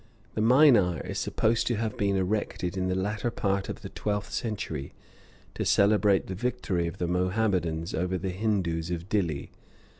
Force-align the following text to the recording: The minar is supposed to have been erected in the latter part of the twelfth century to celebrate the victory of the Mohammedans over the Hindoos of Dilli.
The 0.33 0.41
minar 0.41 0.99
is 1.01 1.19
supposed 1.19 1.67
to 1.67 1.75
have 1.75 1.95
been 1.95 2.15
erected 2.15 2.75
in 2.75 2.87
the 2.87 2.95
latter 2.95 3.29
part 3.29 3.69
of 3.69 3.83
the 3.83 3.89
twelfth 3.89 4.31
century 4.33 4.95
to 5.53 5.63
celebrate 5.63 6.25
the 6.25 6.33
victory 6.33 6.87
of 6.87 6.97
the 6.97 7.07
Mohammedans 7.07 7.93
over 7.93 8.17
the 8.17 8.31
Hindoos 8.31 8.89
of 8.89 9.07
Dilli. 9.09 9.51